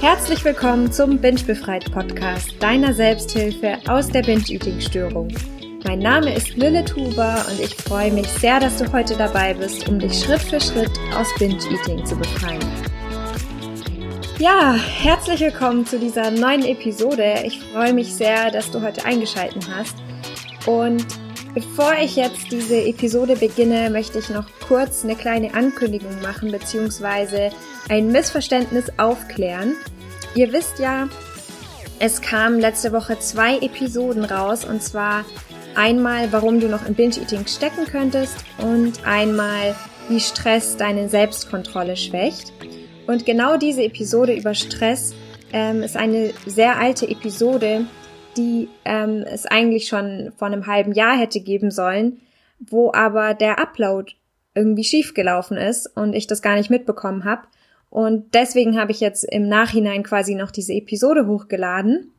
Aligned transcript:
Herzlich 0.00 0.44
willkommen 0.44 0.90
zum 0.90 1.18
Binge 1.18 1.42
Befreit 1.42 1.92
Podcast, 1.92 2.54
deiner 2.60 2.94
Selbsthilfe 2.94 3.78
aus 3.86 4.08
der 4.08 4.22
Binge-Eating-Störung. 4.22 5.28
Mein 5.84 5.98
Name 5.98 6.34
ist 6.34 6.56
Lilith 6.56 6.96
Huber 6.96 7.44
und 7.50 7.60
ich 7.60 7.74
freue 7.74 8.10
mich 8.10 8.28
sehr, 8.28 8.60
dass 8.60 8.78
du 8.78 8.90
heute 8.92 9.16
dabei 9.16 9.54
bist, 9.54 9.88
um 9.88 9.98
dich 9.98 10.24
Schritt 10.24 10.40
für 10.40 10.60
Schritt 10.60 10.90
aus 11.16 11.28
Binge-Eating 11.38 12.04
zu 12.06 12.16
befreien. 12.16 12.62
Ja, 14.38 14.74
herzlich 14.74 15.40
willkommen 15.40 15.86
zu 15.86 15.98
dieser 15.98 16.30
neuen 16.30 16.64
Episode. 16.64 17.42
Ich 17.44 17.60
freue 17.60 17.92
mich 17.92 18.14
sehr, 18.14 18.50
dass 18.50 18.70
du 18.70 18.80
heute 18.80 19.04
eingeschaltet 19.04 19.68
hast. 19.72 19.96
Und 20.66 21.06
bevor 21.54 21.94
ich 22.02 22.16
jetzt 22.16 22.50
diese 22.50 22.82
Episode 22.82 23.36
beginne, 23.36 23.90
möchte 23.90 24.18
ich 24.18 24.30
noch 24.30 24.46
kurz 24.66 25.04
eine 25.04 25.16
kleine 25.16 25.54
Ankündigung 25.54 26.20
machen 26.20 26.50
bzw. 26.50 27.50
ein 27.88 28.12
Missverständnis 28.12 28.86
aufklären. 28.98 29.74
Ihr 30.34 30.52
wisst 30.52 30.78
ja, 30.78 31.08
es 31.98 32.20
kamen 32.20 32.58
letzte 32.58 32.92
Woche 32.92 33.18
zwei 33.18 33.58
Episoden 33.58 34.24
raus 34.24 34.64
und 34.64 34.82
zwar 34.82 35.24
einmal, 35.74 36.32
warum 36.32 36.60
du 36.60 36.68
noch 36.68 36.86
im 36.86 36.94
Binge-Eating 36.94 37.46
stecken 37.46 37.86
könntest 37.86 38.36
und 38.58 39.06
einmal, 39.06 39.74
wie 40.08 40.20
Stress 40.20 40.76
deine 40.76 41.08
Selbstkontrolle 41.08 41.96
schwächt. 41.96 42.52
Und 43.06 43.24
genau 43.24 43.56
diese 43.56 43.82
Episode 43.82 44.34
über 44.34 44.54
Stress 44.54 45.14
ähm, 45.52 45.82
ist 45.82 45.96
eine 45.96 46.32
sehr 46.46 46.78
alte 46.78 47.08
Episode, 47.08 47.86
die 48.36 48.68
ähm, 48.84 49.24
es 49.26 49.46
eigentlich 49.46 49.88
schon 49.88 50.32
vor 50.36 50.48
einem 50.48 50.66
halben 50.66 50.92
Jahr 50.92 51.16
hätte 51.16 51.40
geben 51.40 51.70
sollen, 51.70 52.20
wo 52.58 52.92
aber 52.92 53.34
der 53.34 53.58
Upload 53.58 54.12
irgendwie 54.54 54.84
schiefgelaufen 54.84 55.56
ist 55.56 55.86
und 55.96 56.14
ich 56.14 56.26
das 56.26 56.42
gar 56.42 56.56
nicht 56.56 56.70
mitbekommen 56.70 57.24
habe. 57.24 57.42
Und 57.90 58.34
deswegen 58.34 58.78
habe 58.78 58.92
ich 58.92 59.00
jetzt 59.00 59.24
im 59.24 59.48
Nachhinein 59.48 60.02
quasi 60.02 60.34
noch 60.34 60.50
diese 60.50 60.72
Episode 60.72 61.26
hochgeladen. 61.26 62.12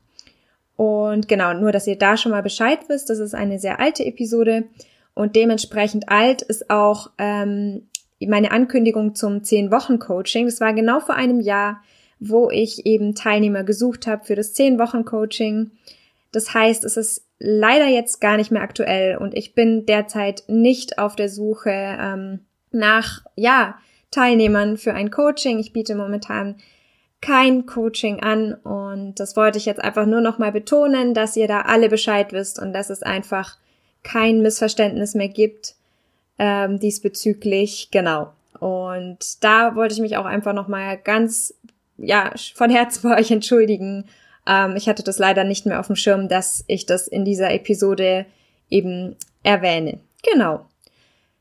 Und 0.75 1.28
genau, 1.28 1.53
nur 1.53 1.72
dass 1.72 1.88
ihr 1.88 1.97
da 1.97 2.17
schon 2.17 2.31
mal 2.31 2.44
Bescheid 2.44 2.80
wisst, 2.88 3.09
das 3.09 3.19
ist 3.19 3.36
eine 3.36 3.59
sehr 3.59 3.80
alte 3.80 4.06
Episode 4.06 4.66
und 5.14 5.36
dementsprechend 5.36 6.09
alt 6.09 6.41
ist 6.41 6.69
auch 6.69 7.11
ähm, 7.17 7.88
meine 8.19 8.52
Ankündigung 8.52 9.16
zum 9.16 9.39
10-Wochen-Coaching. 9.39 10.45
Das 10.45 10.61
war 10.61 10.73
genau 10.73 11.00
vor 11.00 11.16
einem 11.16 11.39
Jahr, 11.39 11.81
wo 12.19 12.50
ich 12.50 12.86
eben 12.86 13.16
Teilnehmer 13.16 13.64
gesucht 13.64 14.08
habe 14.08 14.25
für 14.25 14.36
das 14.36 14.56
10-Wochen-Coaching. 14.56 15.72
Das 16.34 16.53
heißt, 16.53 16.84
es 16.84 16.98
ist 16.98 17.26
leider 17.39 17.88
jetzt 17.88 18.20
gar 18.20 18.38
nicht 18.38 18.52
mehr 18.52 18.62
aktuell 18.62 19.17
und 19.17 19.34
ich 19.34 19.56
bin 19.56 19.86
derzeit 19.86 20.44
nicht 20.48 20.98
auf 20.98 21.16
der 21.16 21.30
Suche 21.30 21.72
ähm, 21.72 22.40
nach, 22.72 23.23
ja, 23.36 23.75
Teilnehmern 24.12 24.78
für 24.78 24.94
ein 24.94 25.12
Coaching. 25.12 25.59
Ich 25.59 25.73
biete 25.73 25.95
momentan 25.95 26.56
kein 27.22 27.66
Coaching 27.66 28.20
an 28.22 28.53
und 28.53 29.20
das 29.20 29.36
wollte 29.36 29.58
ich 29.58 29.66
jetzt 29.66 29.81
einfach 29.81 30.06
nur 30.06 30.22
noch 30.22 30.40
mal 30.40 30.52
betonen, 30.52 31.14
dass 31.14 31.38
ihr 31.38 31.48
da 31.48 31.62
alle 31.62 31.88
Bescheid 31.88 32.34
wisst 32.34 32.59
und 32.59 32.73
dass 32.73 32.90
es 32.90 33.02
einfach 33.02 33.58
kein 34.03 34.42
Missverständnis 34.42 35.16
mehr 35.16 35.30
gibt 35.30 35.75
ähm, 36.38 36.80
diesbezüglich. 36.80 37.90
Genau. 37.92 38.34
Und 38.59 39.44
da 39.44 39.75
wollte 39.75 39.94
ich 39.94 40.02
mich 40.02 40.18
auch 40.18 40.25
einfach 40.25 40.53
noch 40.53 40.68
mal 40.68 40.97
ganz 40.97 41.53
ja 41.97 42.31
von 42.56 42.70
Herzen 42.70 43.09
bei 43.09 43.20
euch 43.20 43.31
entschuldigen. 43.31 44.06
Ähm, 44.47 44.75
ich 44.75 44.88
hatte 44.88 45.03
das 45.03 45.19
leider 45.19 45.44
nicht 45.44 45.66
mehr 45.66 45.80
auf 45.80 45.88
dem 45.88 45.95
Schirm, 45.95 46.27
dass 46.27 46.63
ich 46.67 46.86
das 46.86 47.08
in 47.08 47.25
dieser 47.25 47.52
Episode 47.52 48.25
eben 48.69 49.16
erwähne. 49.44 50.00
Genau. 50.23 50.66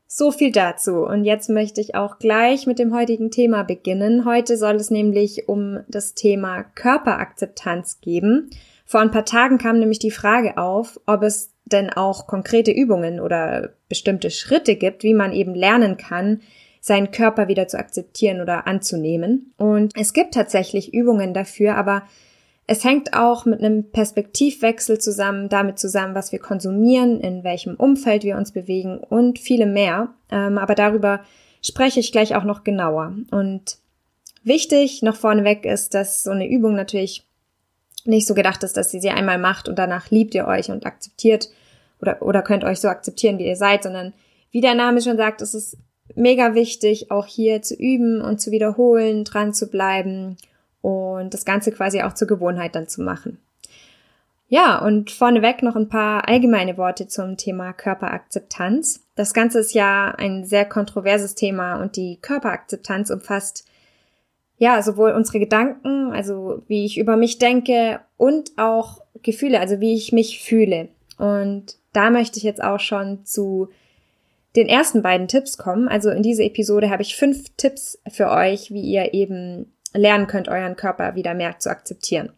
So 0.07 0.31
viel 0.31 0.51
dazu. 0.51 1.05
Und 1.05 1.23
jetzt 1.23 1.49
möchte 1.49 1.81
ich 1.81 1.95
auch 1.95 2.19
gleich 2.19 2.67
mit 2.67 2.77
dem 2.77 2.93
heutigen 2.93 3.31
Thema 3.31 3.63
beginnen. 3.63 4.25
Heute 4.25 4.57
soll 4.57 4.75
es 4.75 4.91
nämlich 4.91 5.49
um 5.49 5.79
das 5.87 6.13
Thema 6.13 6.63
Körperakzeptanz 6.63 7.99
geben. 7.99 8.51
Vor 8.85 8.99
ein 8.99 9.09
paar 9.09 9.25
Tagen 9.25 9.57
kam 9.57 9.79
nämlich 9.79 9.97
die 9.97 10.11
Frage 10.11 10.57
auf, 10.57 10.99
ob 11.07 11.23
es 11.23 11.53
denn 11.65 11.89
auch 11.89 12.27
konkrete 12.27 12.71
Übungen 12.71 13.19
oder 13.19 13.71
bestimmte 13.89 14.29
Schritte 14.29 14.75
gibt, 14.75 15.01
wie 15.01 15.15
man 15.15 15.33
eben 15.33 15.55
lernen 15.55 15.97
kann, 15.97 16.41
seinen 16.79 17.09
Körper 17.11 17.47
wieder 17.47 17.67
zu 17.67 17.79
akzeptieren 17.79 18.41
oder 18.41 18.67
anzunehmen. 18.67 19.53
Und 19.57 19.93
es 19.97 20.13
gibt 20.13 20.35
tatsächlich 20.35 20.93
Übungen 20.93 21.33
dafür, 21.33 21.75
aber 21.75 22.03
es 22.65 22.83
hängt 22.83 23.13
auch 23.13 23.45
mit 23.45 23.59
einem 23.59 23.91
Perspektivwechsel 23.91 24.99
zusammen, 24.99 25.49
damit 25.49 25.79
zusammen, 25.79 26.15
was 26.15 26.31
wir 26.31 26.39
konsumieren, 26.39 27.19
in 27.19 27.43
welchem 27.43 27.75
Umfeld 27.75 28.23
wir 28.23 28.37
uns 28.37 28.51
bewegen 28.51 28.99
und 28.99 29.37
viele 29.37 29.65
mehr. 29.65 30.13
Ähm, 30.31 30.57
aber 30.57 30.75
darüber 30.75 31.19
spreche 31.61 31.99
ich 31.99 32.11
gleich 32.11 32.35
auch 32.35 32.45
noch 32.45 32.63
genauer. 32.63 33.15
Und 33.31 33.77
wichtig 34.43 35.01
noch 35.01 35.15
vorneweg 35.15 35.65
ist, 35.65 35.93
dass 35.93 36.23
so 36.23 36.31
eine 36.31 36.47
Übung 36.47 36.75
natürlich 36.75 37.25
nicht 38.05 38.27
so 38.27 38.33
gedacht 38.33 38.63
ist, 38.63 38.77
dass 38.77 38.93
ihr 38.93 39.01
sie 39.01 39.09
einmal 39.09 39.37
macht 39.37 39.67
und 39.67 39.77
danach 39.77 40.09
liebt 40.09 40.35
ihr 40.35 40.47
euch 40.47 40.69
und 40.69 40.85
akzeptiert 40.85 41.49
oder, 42.01 42.21
oder 42.21 42.41
könnt 42.41 42.63
euch 42.63 42.79
so 42.79 42.87
akzeptieren, 42.89 43.37
wie 43.39 43.47
ihr 43.47 43.55
seid, 43.55 43.83
sondern 43.83 44.13
wie 44.51 44.61
der 44.61 44.75
Name 44.75 45.01
schon 45.01 45.17
sagt, 45.17 45.41
es 45.41 45.53
ist 45.53 45.77
mega 46.15 46.53
wichtig, 46.53 47.11
auch 47.11 47.25
hier 47.25 47.61
zu 47.61 47.75
üben 47.75 48.21
und 48.21 48.41
zu 48.41 48.51
wiederholen, 48.51 49.23
dran 49.23 49.53
zu 49.53 49.67
bleiben 49.69 50.37
und 50.83 51.33
das 51.33 51.45
Ganze 51.45 51.71
quasi 51.71 52.01
auch 52.01 52.13
zur 52.13 52.27
Gewohnheit 52.27 52.75
dann 52.75 52.89
zu 52.89 53.01
machen. 53.01 53.39
Ja, 54.49 54.85
und 54.85 55.09
vorneweg 55.09 55.63
noch 55.63 55.75
ein 55.75 55.87
paar 55.87 56.27
allgemeine 56.27 56.77
Worte 56.77 57.07
zum 57.07 57.37
Thema 57.37 57.73
Körperakzeptanz. 57.73 59.01
Das 59.15 59.33
Ganze 59.33 59.59
ist 59.59 59.73
ja 59.73 60.13
ein 60.15 60.43
sehr 60.43 60.65
kontroverses 60.65 61.33
Thema 61.33 61.81
und 61.81 61.95
die 61.95 62.19
Körperakzeptanz 62.21 63.09
umfasst 63.09 63.65
ja 64.57 64.81
sowohl 64.83 65.11
unsere 65.11 65.39
Gedanken, 65.39 66.11
also 66.11 66.61
wie 66.67 66.85
ich 66.85 66.99
über 66.99 67.15
mich 67.15 67.39
denke 67.39 68.01
und 68.17 68.51
auch 68.57 69.01
Gefühle, 69.23 69.59
also 69.59 69.79
wie 69.79 69.95
ich 69.95 70.11
mich 70.11 70.43
fühle. 70.43 70.89
Und 71.17 71.77
da 71.93 72.09
möchte 72.09 72.37
ich 72.37 72.43
jetzt 72.43 72.63
auch 72.63 72.79
schon 72.79 73.25
zu 73.25 73.69
den 74.57 74.67
ersten 74.67 75.01
beiden 75.01 75.29
Tipps 75.29 75.57
kommen. 75.57 75.87
Also 75.87 76.09
in 76.09 76.21
dieser 76.23 76.43
Episode 76.43 76.89
habe 76.89 77.01
ich 77.01 77.15
fünf 77.15 77.49
Tipps 77.55 77.99
für 78.11 78.29
euch, 78.29 78.71
wie 78.71 78.81
ihr 78.81 79.13
eben 79.13 79.73
lernen 79.93 80.27
könnt, 80.27 80.49
euren 80.49 80.75
Körper 80.75 81.15
wieder 81.15 81.33
mehr 81.33 81.59
zu 81.59 81.69
akzeptieren. 81.69 82.31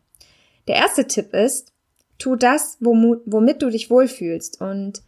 Der 0.68 0.76
erste 0.76 1.08
Tipp 1.08 1.34
ist, 1.34 1.74
tu 2.18 2.36
das, 2.36 2.78
womit 2.80 3.62
du 3.62 3.70
dich 3.70 3.90
wohlfühlst. 3.90 4.62
Und 4.62 5.02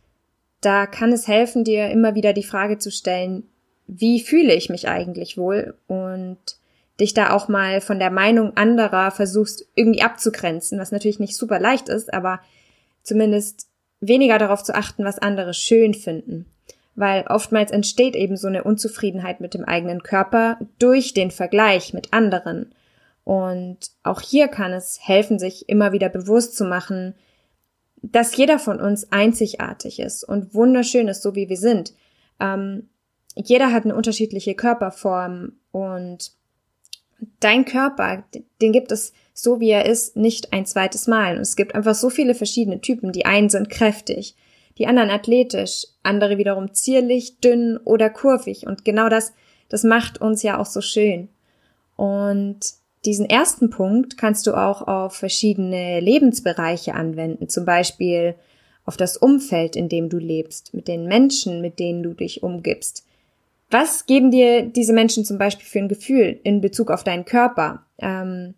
da 0.62 0.86
kann 0.86 1.12
es 1.12 1.28
helfen, 1.28 1.64
dir 1.64 1.90
immer 1.90 2.16
wieder 2.16 2.34
die 2.34 2.44
Frage 2.44 2.78
zu 2.78 2.92
stellen, 2.92 3.50
wie 3.88 4.20
fühle 4.20 4.54
ich 4.54 4.70
mich 4.70 4.88
eigentlich 4.88 5.38
wohl? 5.38 5.78
Und 5.88 6.38
dich 7.00 7.14
da 7.14 7.32
auch 7.32 7.48
mal 7.48 7.80
von 7.80 8.00
der 8.00 8.12
Meinung 8.12 8.58
anderer 8.58 9.12
versuchst 9.12 9.68
irgendwie 9.76 10.02
abzugrenzen, 10.02 10.80
was 10.80 10.92
natürlich 10.92 11.20
nicht 11.20 11.38
super 11.38 11.60
leicht 11.60 11.90
ist, 11.90 12.14
aber 12.14 12.42
zumindest 13.04 13.68
weniger 14.00 14.38
darauf 14.38 14.64
zu 14.64 14.76
achten, 14.76 15.06
was 15.06 15.20
andere 15.20 15.54
schön 15.54 15.94
finden 15.94 16.48
weil 16.98 17.26
oftmals 17.28 17.72
entsteht 17.72 18.16
eben 18.16 18.36
so 18.36 18.48
eine 18.48 18.64
Unzufriedenheit 18.64 19.40
mit 19.40 19.54
dem 19.54 19.64
eigenen 19.64 20.02
Körper 20.02 20.58
durch 20.80 21.14
den 21.14 21.30
Vergleich 21.30 21.94
mit 21.94 22.12
anderen. 22.12 22.74
Und 23.24 23.92
auch 24.02 24.20
hier 24.20 24.48
kann 24.48 24.74
es 24.74 25.00
helfen, 25.02 25.38
sich 25.38 25.70
immer 25.70 25.92
wieder 25.92 26.10
bewusst 26.10 26.58
zu 26.58 26.66
machen, 26.66 27.14
dass 28.02 28.36
jeder 28.36 28.58
von 28.58 28.82
uns 28.82 29.12
einzigartig 29.12 30.00
ist 30.00 30.24
und 30.24 30.56
wunderschön 30.56 31.08
ist, 31.08 31.22
so 31.22 31.36
wie 31.36 31.50
wir 31.50 31.58
sind. 31.58 31.94
Ähm, 32.40 32.90
jeder 33.36 33.72
hat 33.72 33.86
eine 33.86 33.96
unterschiedliche 33.96 34.56
Körperform 34.56 35.54
und 35.72 36.32
dein 37.40 37.66
Körper, 37.66 38.24
den 38.60 38.72
gibt 38.72 38.92
es 38.92 39.14
so 39.34 39.60
wie 39.60 39.70
er 39.70 39.86
ist, 39.86 40.16
nicht 40.16 40.52
ein 40.52 40.66
zweites 40.66 41.06
Mal. 41.06 41.36
Und 41.36 41.42
es 41.42 41.56
gibt 41.56 41.76
einfach 41.76 41.94
so 41.94 42.10
viele 42.10 42.34
verschiedene 42.34 42.82
Typen. 42.82 43.12
Die 43.12 43.28
einen 43.28 43.50
sind 43.50 43.70
kräftig, 43.70 44.36
die 44.78 44.88
anderen 44.88 45.10
athletisch, 45.10 45.88
andere 46.04 46.38
wiederum 46.38 46.74
zierlich, 46.74 47.40
dünn 47.40 47.78
oder 47.84 48.10
kurvig. 48.10 48.68
Und 48.68 48.86
genau 48.86 49.10
das, 49.10 49.34
das 49.70 49.84
macht 49.84 50.22
uns 50.22 50.44
ja 50.44 50.60
auch 50.60 50.66
so 50.66 50.82
schön. 50.82 51.30
Und 51.96 52.60
diesen 53.06 53.30
ersten 53.30 53.70
Punkt 53.70 54.18
kannst 54.18 54.48
du 54.48 54.54
auch 54.54 54.88
auf 54.88 55.16
verschiedene 55.16 56.00
Lebensbereiche 56.00 56.94
anwenden, 56.94 57.50
zum 57.50 57.66
Beispiel 57.66 58.36
auf 58.86 58.98
das 58.98 59.18
Umfeld, 59.18 59.76
in 59.76 59.90
dem 59.90 60.10
du 60.10 60.18
lebst, 60.18 60.74
mit 60.74 60.88
den 60.88 61.08
Menschen, 61.08 61.62
mit 61.62 61.80
denen 61.80 62.04
du 62.04 62.14
dich 62.14 62.44
umgibst. 62.44 63.06
Was 63.70 64.06
geben 64.06 64.32
dir 64.32 64.66
diese 64.66 64.94
Menschen 64.94 65.26
zum 65.26 65.38
Beispiel 65.38 65.66
für 65.66 65.80
ein 65.80 65.90
Gefühl 65.90 66.40
in 66.44 66.62
Bezug 66.62 66.90
auf 66.90 67.04
deinen 67.04 67.26
Körper? 67.26 67.84
Ähm, 67.98 68.54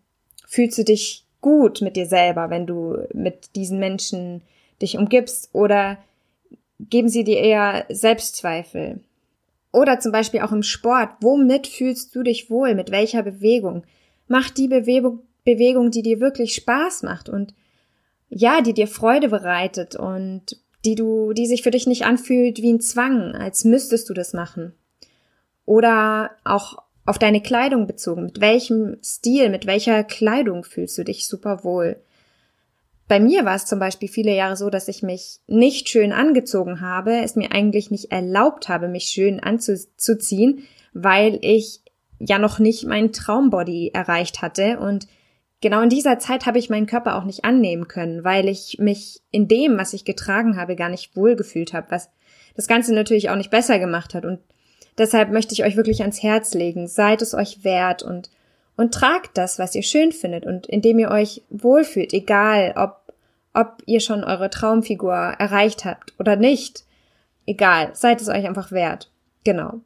fühlst 0.48 0.78
du 0.78 0.84
dich 0.84 1.26
gut 1.42 1.82
mit 1.82 1.96
dir 1.96 2.06
selber, 2.06 2.50
wenn 2.50 2.68
du 2.68 2.98
mit 3.14 3.56
diesen 3.56 3.80
Menschen 3.80 4.42
dich 4.82 4.98
umgibst? 4.98 5.50
Oder 5.54 5.98
geben 6.80 7.10
sie 7.10 7.24
dir 7.24 7.40
eher 7.40 7.86
Selbstzweifel. 7.90 9.02
Oder 9.72 10.00
zum 10.00 10.12
Beispiel 10.12 10.42
auch 10.42 10.52
im 10.52 10.64
Sport. 10.64 11.10
Womit 11.22 11.68
fühlst 11.68 12.16
du 12.16 12.24
dich 12.24 12.50
wohl? 12.50 12.74
Mit 12.74 12.92
welcher 12.92 13.22
Bewegung? 13.24 13.84
Mach 14.28 14.50
die 14.50 14.68
Bewegung, 14.68 15.20
Bewegung, 15.44 15.92
die 15.92 16.02
dir 16.02 16.20
wirklich 16.20 16.56
Spaß 16.56 17.04
macht 17.04 17.30
und 17.30 17.54
ja, 18.30 18.62
die 18.62 18.74
dir 18.74 18.88
Freude 18.88 19.30
bereitet 19.30 19.96
und 19.96 20.58
die 20.86 20.96
du, 20.96 21.34
die 21.34 21.48
sich 21.48 21.64
für 21.64 21.72
dich 21.72 21.88
nicht 21.88 22.06
anfühlt 22.06 22.62
wie 22.62 22.72
ein 22.72 22.82
Zwang, 22.82 23.36
als 23.36 23.66
müsstest 23.66 24.10
du 24.10 24.14
das 24.14 24.34
machen. 24.34 24.74
Oder 25.66 26.32
auch 26.44 26.78
auf 27.06 27.20
deine 27.20 27.42
Kleidung 27.42 27.88
bezogen. 27.88 28.24
Mit 28.24 28.40
welchem 28.40 28.98
Stil, 29.04 29.50
mit 29.50 29.66
welcher 29.66 30.04
Kleidung 30.04 30.64
fühlst 30.64 30.98
du 30.98 31.04
dich 31.04 31.28
super 31.28 31.64
wohl? 31.64 31.98
Bei 33.10 33.20
mir 33.20 33.44
war 33.44 33.56
es 33.56 33.66
zum 33.66 33.80
Beispiel 33.80 34.08
viele 34.08 34.36
Jahre 34.36 34.56
so, 34.56 34.70
dass 34.70 34.88
ich 34.88 35.02
mich 35.02 35.40
nicht 35.48 35.90
schön 35.90 36.14
angezogen 36.14 36.80
habe, 36.80 37.24
es 37.24 37.36
mir 37.36 37.52
eigentlich 37.52 37.90
nicht 37.90 38.12
erlaubt 38.12 38.70
habe, 38.70 38.88
mich 38.88 39.06
schön 39.06 39.40
anzuziehen, 39.40 40.62
weil 40.94 41.40
ich 41.42 41.82
ja 42.20 42.38
noch 42.38 42.60
nicht 42.60 42.86
meinen 42.86 43.12
Traumbody 43.12 43.90
erreicht 43.96 44.44
hatte. 44.44 44.78
Und 44.78 45.08
genau 45.60 45.82
in 45.82 45.90
dieser 45.90 46.20
Zeit 46.20 46.46
habe 46.46 46.60
ich 46.60 46.70
meinen 46.70 46.86
Körper 46.86 47.16
auch 47.16 47.24
nicht 47.24 47.46
annehmen 47.46 47.88
können, 47.88 48.24
weil 48.24 48.48
ich 48.48 48.78
mich 48.78 49.22
in 49.32 49.48
dem, 49.48 49.80
was 49.80 49.94
ich 49.94 50.06
getragen 50.06 50.56
habe, 50.56 50.76
gar 50.76 50.90
nicht 50.90 51.16
wohlgefühlt 51.16 51.74
habe, 51.74 51.90
was 51.90 52.12
das 52.56 52.68
Ganze 52.68 52.94
natürlich 52.94 53.32
auch 53.32 53.38
nicht 53.38 53.50
besser 53.50 53.80
gemacht 53.80 54.14
hat. 54.14 54.24
Und 54.24 54.38
deshalb 55.00 55.32
möchte 55.32 55.56
ich 55.56 55.64
euch 55.64 55.76
wirklich 55.76 56.02
ans 56.02 56.22
Herz 56.22 56.54
legen, 56.54 56.88
seid 56.88 57.24
es 57.24 57.34
euch 57.34 57.64
wert 57.64 58.04
und 58.04 58.30
und 58.80 58.94
tragt 58.94 59.38
das, 59.38 59.60
was 59.60 59.76
ihr 59.76 59.84
schön 59.84 60.14
findet 60.14 60.46
und 60.46 60.66
indem 60.68 61.00
ihr 61.00 61.12
euch 61.12 61.44
wohlfühlt, 61.50 62.14
egal 62.14 62.74
ob 62.78 63.00
ob 63.54 63.82
ihr 63.88 64.00
schon 64.00 64.24
eure 64.24 64.50
Traumfigur 64.50 65.14
erreicht 65.14 65.84
habt 65.84 66.14
oder 66.20 66.36
nicht. 66.36 66.86
Egal, 67.46 67.90
seid 67.94 68.22
es 68.22 68.30
euch 68.30 68.48
einfach 68.48 68.72
wert. 68.72 69.12
Genau. 69.44 69.82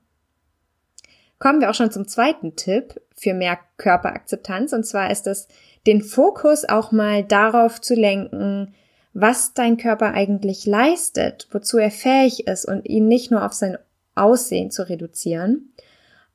Kommen 1.40 1.62
wir 1.62 1.70
auch 1.70 1.74
schon 1.74 1.92
zum 1.92 2.08
zweiten 2.08 2.56
Tipp 2.56 3.02
für 3.16 3.34
mehr 3.34 3.58
Körperakzeptanz 3.78 4.74
und 4.74 4.86
zwar 4.86 5.12
ist 5.12 5.28
es, 5.28 5.48
den 5.88 6.02
Fokus 6.02 6.66
auch 6.66 6.92
mal 6.92 7.24
darauf 7.24 7.82
zu 7.82 7.96
lenken, 7.96 8.76
was 9.14 9.54
dein 9.54 9.78
Körper 9.78 10.14
eigentlich 10.14 10.66
leistet, 10.66 11.48
wozu 11.52 11.78
er 11.78 11.92
fähig 11.92 12.48
ist 12.48 12.66
und 12.66 12.86
ihn 12.86 13.08
nicht 13.08 13.32
nur 13.32 13.46
auf 13.46 13.54
sein 13.54 13.78
Aussehen 14.14 14.72
zu 14.72 14.88
reduzieren. 14.88 15.74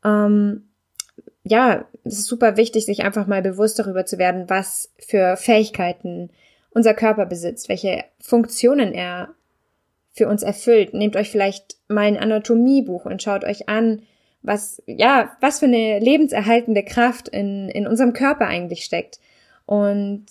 Ähm, 0.05 0.68
ja, 1.49 1.85
es 2.05 2.19
ist 2.19 2.27
super 2.27 2.57
wichtig, 2.57 2.87
sich 2.87 3.05
einfach 3.05 3.27
mal 3.27 3.43
bewusst 3.43 3.79
darüber 3.79 4.07
zu 4.07 4.19
werden, 4.19 4.45
was 4.49 4.91
für 4.99 5.37
Fähigkeiten 5.37 6.31
unser 6.71 6.95
Körper 6.95 7.27
besitzt, 7.27 7.69
welche 7.69 8.05
Funktionen 8.21 8.93
er 8.93 9.31
für 10.13 10.29
uns 10.29 10.43
erfüllt. 10.43 10.95
Nehmt 10.95 11.17
euch 11.17 11.31
vielleicht 11.31 11.77
mal 11.89 12.07
ein 12.07 12.19
Anatomiebuch 12.19 13.05
und 13.05 13.23
schaut 13.23 13.45
euch 13.45 13.69
an, 13.69 14.03
was, 14.43 14.83
ja, 14.87 15.37
was 15.41 15.59
für 15.59 15.67
eine 15.67 15.99
lebenserhaltende 15.99 16.85
Kraft 16.85 17.29
in, 17.29 17.69
in 17.69 17.87
unserem 17.87 18.13
Körper 18.13 18.47
eigentlich 18.47 18.85
steckt. 18.85 19.19
Und 19.67 20.27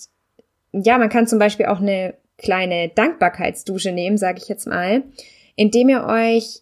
ja, 0.72 0.98
man 0.98 1.10
kann 1.10 1.28
zum 1.28 1.40
Beispiel 1.40 1.68
auch 1.68 1.80
eine 1.80 2.14
kleine 2.38 2.90
Dankbarkeitsdusche 2.90 3.92
nehmen, 3.92 4.18
sage 4.18 4.40
ich 4.42 4.48
jetzt 4.48 4.68
mal, 4.68 5.04
indem 5.56 5.90
ihr 5.90 6.06
euch 6.06 6.62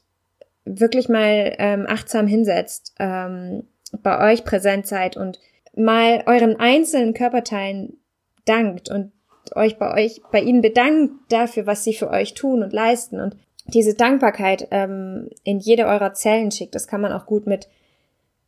wirklich 0.63 1.09
mal 1.09 1.53
ähm, 1.57 1.85
achtsam 1.87 2.27
hinsetzt, 2.27 2.95
ähm, 2.99 3.63
bei 3.91 4.31
euch 4.31 4.43
präsent 4.43 4.87
seid 4.87 5.17
und 5.17 5.39
mal 5.75 6.23
euren 6.25 6.59
einzelnen 6.59 7.13
Körperteilen 7.13 7.97
dankt 8.45 8.89
und 8.89 9.11
euch 9.55 9.77
bei 9.77 9.93
euch, 9.93 10.21
bei 10.31 10.41
ihnen 10.41 10.61
bedankt 10.61 11.13
dafür, 11.29 11.67
was 11.67 11.83
sie 11.83 11.93
für 11.93 12.09
euch 12.09 12.33
tun 12.33 12.63
und 12.63 12.73
leisten 12.73 13.19
und 13.19 13.35
diese 13.67 13.95
Dankbarkeit 13.95 14.67
ähm, 14.71 15.29
in 15.43 15.59
jede 15.59 15.85
eurer 15.85 16.13
Zellen 16.13 16.51
schickt. 16.51 16.75
Das 16.75 16.87
kann 16.87 17.01
man 17.01 17.11
auch 17.11 17.25
gut 17.25 17.47
mit 17.47 17.67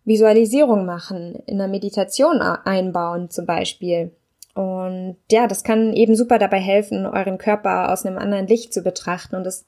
Visualisierung 0.05 0.85
machen, 0.85 1.35
in 1.45 1.57
der 1.57 1.67
Meditation 1.67 2.39
einbauen 2.41 3.29
zum 3.29 3.45
Beispiel. 3.45 4.11
Und 4.53 5.17
ja, 5.31 5.47
das 5.47 5.63
kann 5.63 5.93
eben 5.93 6.15
super 6.15 6.39
dabei 6.39 6.59
helfen, 6.59 7.05
euren 7.05 7.37
Körper 7.37 7.91
aus 7.91 8.05
einem 8.05 8.17
anderen 8.17 8.47
Licht 8.47 8.73
zu 8.73 8.81
betrachten 8.81 9.35
und 9.35 9.45
es 9.45 9.65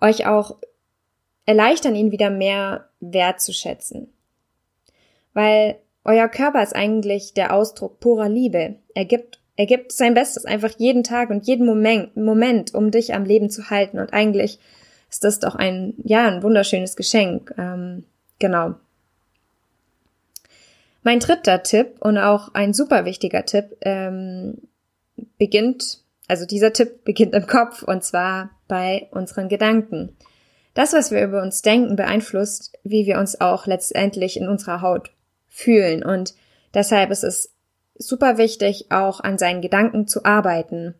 euch 0.00 0.26
auch 0.26 0.56
erleichtern, 1.46 1.94
ihn 1.94 2.12
wieder 2.12 2.30
mehr 2.30 2.88
wertzuschätzen. 3.00 4.12
Weil 5.38 5.76
euer 6.02 6.26
Körper 6.26 6.64
ist 6.64 6.74
eigentlich 6.74 7.32
der 7.32 7.54
Ausdruck 7.54 8.00
purer 8.00 8.28
Liebe. 8.28 8.74
Er 8.92 9.04
gibt 9.04 9.38
er 9.54 9.66
gibt 9.66 9.92
sein 9.92 10.14
Bestes 10.14 10.44
einfach 10.44 10.72
jeden 10.78 11.04
Tag 11.04 11.30
und 11.30 11.46
jeden 11.46 11.64
Moment, 11.64 12.16
Moment, 12.16 12.74
um 12.74 12.90
dich 12.90 13.14
am 13.14 13.24
Leben 13.24 13.48
zu 13.48 13.70
halten. 13.70 14.00
Und 14.00 14.12
eigentlich 14.12 14.58
ist 15.08 15.22
das 15.22 15.38
doch 15.38 15.54
ein, 15.54 15.94
ja, 16.02 16.26
ein 16.26 16.42
wunderschönes 16.42 16.96
Geschenk. 16.96 17.54
Ähm, 17.56 18.02
genau. 18.40 18.74
Mein 21.04 21.20
dritter 21.20 21.62
Tipp 21.62 21.98
und 22.00 22.18
auch 22.18 22.52
ein 22.54 22.74
super 22.74 23.04
wichtiger 23.04 23.44
Tipp 23.44 23.76
ähm, 23.82 24.62
beginnt, 25.38 26.00
also 26.26 26.46
dieser 26.46 26.72
Tipp 26.72 27.04
beginnt 27.04 27.34
im 27.34 27.46
Kopf 27.46 27.84
und 27.84 28.02
zwar 28.02 28.50
bei 28.66 29.06
unseren 29.12 29.48
Gedanken. 29.48 30.16
Das, 30.74 30.92
was 30.94 31.12
wir 31.12 31.22
über 31.22 31.42
uns 31.42 31.62
denken, 31.62 31.94
beeinflusst, 31.94 32.76
wie 32.82 33.06
wir 33.06 33.18
uns 33.18 33.40
auch 33.40 33.66
letztendlich 33.66 34.36
in 34.36 34.48
unserer 34.48 34.82
Haut 34.82 35.12
fühlen. 35.58 36.04
Und 36.04 36.34
deshalb 36.72 37.10
ist 37.10 37.24
es 37.24 37.52
super 37.96 38.38
wichtig, 38.38 38.86
auch 38.90 39.18
an 39.18 39.38
seinen 39.38 39.60
Gedanken 39.60 40.06
zu 40.06 40.24
arbeiten. 40.24 40.94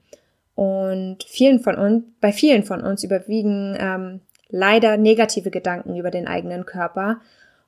Und 0.56 1.22
vielen 1.22 1.60
von 1.60 1.76
uns, 1.76 2.04
bei 2.20 2.32
vielen 2.32 2.64
von 2.64 2.80
uns 2.80 3.04
überwiegen 3.04 3.76
ähm, 3.78 4.20
leider 4.48 4.96
negative 4.96 5.52
Gedanken 5.52 5.94
über 5.94 6.10
den 6.10 6.26
eigenen 6.26 6.66
Körper. 6.66 7.20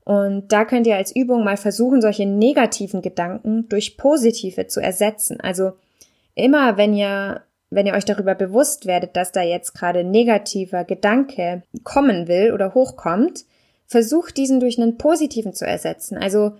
Und 0.02 0.50
da 0.50 0.64
könnt 0.64 0.88
ihr 0.88 0.96
als 0.96 1.14
Übung 1.14 1.44
mal 1.44 1.56
versuchen, 1.56 2.02
solche 2.02 2.26
negativen 2.26 3.02
Gedanken 3.02 3.69
durch 3.69 3.96
positive 3.96 4.66
zu 4.66 4.81
ersetzen. 4.81 5.40
Also 5.40 5.75
immer, 6.34 6.76
wenn 6.76 6.93
ihr, 6.93 7.43
wenn 7.69 7.86
ihr 7.86 7.94
euch 7.94 8.04
darüber 8.04 8.34
bewusst 8.34 8.86
werdet, 8.86 9.14
dass 9.14 9.31
da 9.31 9.43
jetzt 9.43 9.75
gerade 9.75 10.02
negativer 10.02 10.82
Gedanke 10.82 11.62
kommen 11.84 12.26
will 12.26 12.52
oder 12.52 12.75
hochkommt, 12.75 13.44
versucht 13.86 14.36
diesen 14.36 14.58
durch 14.58 14.81
einen 14.81 14.98
positiven 14.98 15.52
zu 15.52 15.64
ersetzen. 15.64 16.19
Also 16.19 16.52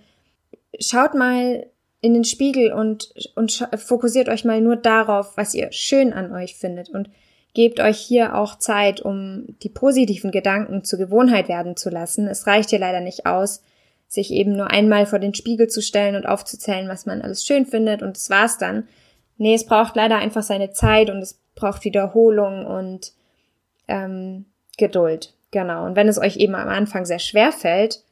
schaut 0.79 1.13
mal 1.13 1.65
in 2.01 2.13
den 2.13 2.23
Spiegel 2.23 2.73
und, 2.73 3.13
und 3.35 3.67
fokussiert 3.77 4.27
euch 4.27 4.43
mal 4.43 4.59
nur 4.59 4.75
darauf, 4.75 5.37
was 5.37 5.53
ihr 5.53 5.71
schön 5.71 6.13
an 6.13 6.31
euch 6.33 6.55
findet 6.55 6.89
und 6.89 7.09
gebt 7.53 7.79
euch 7.79 7.97
hier 7.97 8.35
auch 8.35 8.57
Zeit, 8.57 9.01
um 9.01 9.55
die 9.61 9.69
positiven 9.69 10.31
Gedanken 10.31 10.83
zur 10.83 10.99
Gewohnheit 10.99 11.47
werden 11.47 11.75
zu 11.75 11.89
lassen. 11.89 12.27
Es 12.27 12.47
reicht 12.47 12.69
hier 12.69 12.79
leider 12.79 13.01
nicht 13.01 13.25
aus, 13.25 13.61
sich 14.07 14.31
eben 14.31 14.55
nur 14.55 14.71
einmal 14.71 15.05
vor 15.05 15.19
den 15.19 15.35
Spiegel 15.35 15.67
zu 15.67 15.81
stellen 15.81 16.15
und 16.15 16.25
aufzuzählen, 16.25 16.89
was 16.89 17.05
man 17.05 17.21
alles 17.21 17.45
schön 17.45 17.65
findet 17.65 18.01
und 18.01 18.17
das 18.17 18.29
war's 18.29 18.57
dann. 18.57 18.87
Nee, 19.37 19.53
es 19.53 19.65
braucht 19.65 19.95
leider 19.95 20.17
einfach 20.17 20.43
seine 20.43 20.71
Zeit 20.71 21.09
und 21.09 21.19
es 21.19 21.39
braucht 21.55 21.83
Wiederholung 21.83 22.65
und 22.65 23.13
ähm, 23.87 24.45
Geduld. 24.77 25.33
Genau. 25.51 25.85
Und 25.85 25.95
wenn 25.95 26.07
es 26.07 26.17
euch 26.17 26.37
eben 26.37 26.55
am 26.55 26.69
Anfang 26.69 27.05
sehr 27.05 27.19
schwer 27.19 27.51
fällt, 27.51 28.03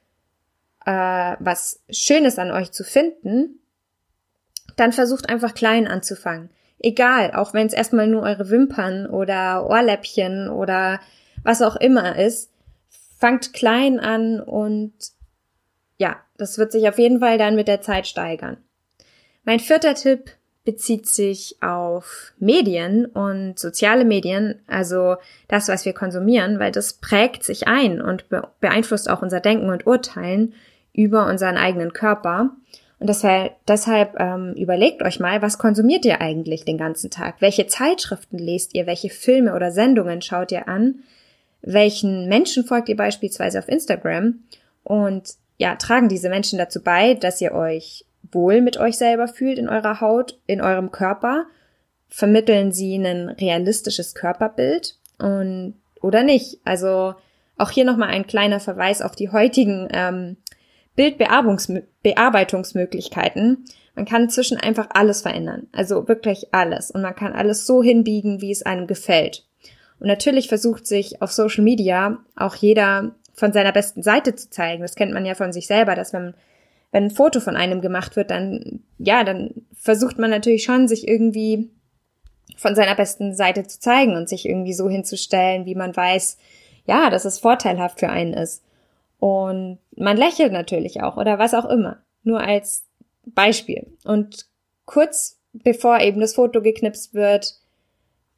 äh, 0.89 1.35
was 1.39 1.81
Schönes 1.91 2.39
an 2.39 2.49
euch 2.49 2.71
zu 2.71 2.83
finden, 2.83 3.59
dann 4.75 4.91
versucht 4.91 5.29
einfach 5.29 5.53
klein 5.53 5.87
anzufangen. 5.87 6.49
Egal, 6.79 7.33
auch 7.33 7.53
wenn 7.53 7.67
es 7.67 7.73
erstmal 7.73 8.07
nur 8.07 8.23
eure 8.23 8.49
Wimpern 8.49 9.05
oder 9.05 9.69
Ohrläppchen 9.69 10.49
oder 10.49 10.99
was 11.43 11.61
auch 11.61 11.75
immer 11.75 12.17
ist, 12.17 12.49
fangt 13.19 13.53
klein 13.53 13.99
an 13.99 14.39
und 14.39 14.93
ja, 15.97 16.17
das 16.37 16.57
wird 16.57 16.71
sich 16.71 16.87
auf 16.89 16.97
jeden 16.97 17.19
Fall 17.19 17.37
dann 17.37 17.55
mit 17.55 17.67
der 17.67 17.81
Zeit 17.81 18.07
steigern. 18.07 18.57
Mein 19.43 19.59
vierter 19.59 19.93
Tipp 19.93 20.31
bezieht 20.63 21.05
sich 21.05 21.57
auf 21.61 22.33
Medien 22.39 23.05
und 23.05 23.59
soziale 23.59 24.05
Medien, 24.05 24.61
also 24.65 25.17
das, 25.47 25.67
was 25.67 25.85
wir 25.85 25.93
konsumieren, 25.93 26.57
weil 26.57 26.71
das 26.71 26.93
prägt 26.93 27.43
sich 27.43 27.67
ein 27.67 28.01
und 28.01 28.25
beeinflusst 28.59 29.09
auch 29.09 29.21
unser 29.21 29.39
Denken 29.39 29.69
und 29.69 29.85
Urteilen 29.85 30.53
über 30.99 31.27
unseren 31.27 31.55
eigenen 31.55 31.93
Körper. 31.93 32.51
Und 32.99 33.07
deshalb, 33.07 33.53
deshalb 33.65 34.19
ähm, 34.19 34.53
überlegt 34.57 35.01
euch 35.01 35.21
mal, 35.21 35.41
was 35.41 35.57
konsumiert 35.57 36.03
ihr 36.03 36.19
eigentlich 36.19 36.65
den 36.65 36.77
ganzen 36.77 37.09
Tag? 37.09 37.35
Welche 37.39 37.67
Zeitschriften 37.67 38.37
lest 38.37 38.75
ihr? 38.75 38.85
Welche 38.85 39.09
Filme 39.09 39.55
oder 39.55 39.71
Sendungen 39.71 40.21
schaut 40.21 40.51
ihr 40.51 40.67
an? 40.67 40.95
Welchen 41.61 42.27
Menschen 42.27 42.65
folgt 42.65 42.89
ihr 42.89 42.97
beispielsweise 42.97 43.59
auf 43.59 43.69
Instagram? 43.69 44.39
Und 44.83 45.35
ja, 45.57 45.77
tragen 45.77 46.09
diese 46.09 46.27
Menschen 46.27 46.59
dazu 46.59 46.83
bei, 46.83 47.13
dass 47.13 47.39
ihr 47.39 47.53
euch 47.53 48.03
wohl 48.33 48.59
mit 48.59 48.75
euch 48.75 48.97
selber 48.97 49.29
fühlt 49.29 49.57
in 49.57 49.69
eurer 49.69 50.01
Haut, 50.01 50.37
in 50.47 50.59
eurem 50.59 50.91
Körper? 50.91 51.45
Vermitteln 52.09 52.73
sie 52.73 52.95
ein 52.95 53.29
realistisches 53.29 54.15
Körperbild 54.15 54.97
und 55.17 55.75
oder 56.01 56.23
nicht? 56.23 56.59
Also 56.65 57.15
auch 57.57 57.71
hier 57.71 57.85
nochmal 57.85 58.09
ein 58.09 58.27
kleiner 58.27 58.59
Verweis 58.59 59.01
auf 59.01 59.15
die 59.15 59.29
heutigen 59.29 59.87
ähm, 59.91 60.37
Bildbearbeitungsmöglichkeiten. 60.95 63.65
Man 63.95 64.05
kann 64.05 64.23
inzwischen 64.23 64.57
einfach 64.57 64.87
alles 64.91 65.21
verändern. 65.21 65.67
Also 65.71 66.07
wirklich 66.07 66.53
alles. 66.53 66.91
Und 66.91 67.01
man 67.01 67.15
kann 67.15 67.33
alles 67.33 67.65
so 67.65 67.83
hinbiegen, 67.83 68.41
wie 68.41 68.51
es 68.51 68.63
einem 68.63 68.87
gefällt. 68.87 69.45
Und 69.99 70.07
natürlich 70.07 70.47
versucht 70.47 70.87
sich 70.87 71.21
auf 71.21 71.31
Social 71.31 71.63
Media 71.63 72.19
auch 72.35 72.55
jeder 72.55 73.15
von 73.33 73.53
seiner 73.53 73.71
besten 73.71 74.03
Seite 74.03 74.35
zu 74.35 74.49
zeigen. 74.49 74.81
Das 74.81 74.95
kennt 74.95 75.13
man 75.13 75.25
ja 75.25 75.35
von 75.35 75.53
sich 75.53 75.67
selber, 75.67 75.95
dass 75.95 76.13
wenn, 76.13 76.33
wenn 76.91 77.05
ein 77.05 77.11
Foto 77.11 77.39
von 77.39 77.55
einem 77.55 77.81
gemacht 77.81 78.15
wird, 78.15 78.31
dann, 78.31 78.83
ja, 78.97 79.23
dann 79.23 79.51
versucht 79.73 80.19
man 80.19 80.29
natürlich 80.29 80.63
schon, 80.63 80.87
sich 80.87 81.07
irgendwie 81.07 81.69
von 82.57 82.75
seiner 82.75 82.95
besten 82.95 83.33
Seite 83.33 83.65
zu 83.65 83.79
zeigen 83.79 84.15
und 84.15 84.27
sich 84.27 84.47
irgendwie 84.47 84.73
so 84.73 84.89
hinzustellen, 84.89 85.65
wie 85.65 85.75
man 85.75 85.95
weiß, 85.95 86.37
ja, 86.85 87.09
dass 87.09 87.25
es 87.25 87.39
vorteilhaft 87.39 87.99
für 87.99 88.09
einen 88.09 88.33
ist. 88.33 88.63
Und 89.19 89.79
man 89.95 90.17
lächelt 90.17 90.53
natürlich 90.53 91.01
auch 91.03 91.17
oder 91.17 91.39
was 91.39 91.53
auch 91.53 91.65
immer. 91.65 91.97
Nur 92.23 92.41
als 92.41 92.87
Beispiel. 93.25 93.87
Und 94.05 94.47
kurz 94.85 95.39
bevor 95.53 95.99
eben 95.99 96.19
das 96.21 96.35
Foto 96.35 96.61
geknipst 96.61 97.13
wird, 97.13 97.55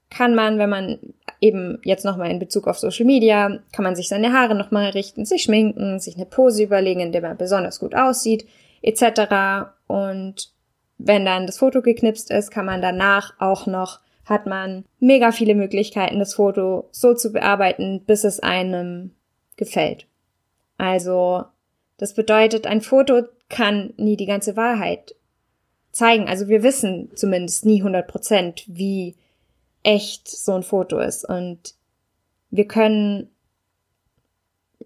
kann 0.09 0.35
man, 0.35 0.57
wenn 0.59 0.69
man 0.69 0.99
eben 1.39 1.79
jetzt 1.83 2.05
nochmal 2.05 2.29
in 2.31 2.39
Bezug 2.39 2.67
auf 2.67 2.77
Social 2.77 3.05
Media, 3.05 3.59
kann 3.71 3.83
man 3.83 3.95
sich 3.95 4.09
seine 4.09 4.33
Haare 4.33 4.55
nochmal 4.55 4.89
richten, 4.89 5.25
sich 5.25 5.43
schminken, 5.43 5.99
sich 5.99 6.15
eine 6.15 6.25
Pose 6.25 6.63
überlegen, 6.63 6.99
in 6.99 7.11
der 7.11 7.21
man 7.21 7.37
besonders 7.37 7.79
gut 7.79 7.95
aussieht, 7.95 8.47
etc. 8.81 9.71
Und 9.87 10.51
wenn 10.97 11.25
dann 11.25 11.47
das 11.47 11.57
Foto 11.57 11.81
geknipst 11.81 12.29
ist, 12.29 12.51
kann 12.51 12.65
man 12.65 12.81
danach 12.81 13.33
auch 13.39 13.65
noch, 13.65 13.99
hat 14.25 14.45
man 14.45 14.85
mega 14.99 15.31
viele 15.31 15.55
Möglichkeiten, 15.55 16.19
das 16.19 16.35
Foto 16.35 16.89
so 16.91 17.13
zu 17.13 17.31
bearbeiten, 17.31 18.03
bis 18.05 18.23
es 18.23 18.39
einem 18.39 19.15
gefällt. 19.57 20.07
Also, 20.81 21.43
das 21.97 22.15
bedeutet, 22.15 22.65
ein 22.65 22.81
Foto 22.81 23.21
kann 23.49 23.93
nie 23.97 24.17
die 24.17 24.25
ganze 24.25 24.57
Wahrheit 24.57 25.13
zeigen. 25.91 26.27
Also 26.27 26.47
wir 26.47 26.63
wissen 26.63 27.11
zumindest 27.13 27.65
nie 27.65 27.81
100 27.81 28.07
Prozent, 28.07 28.63
wie 28.65 29.15
echt 29.83 30.27
so 30.27 30.53
ein 30.53 30.63
Foto 30.63 30.97
ist. 30.97 31.23
Und 31.23 31.75
wir 32.49 32.67
können 32.67 33.29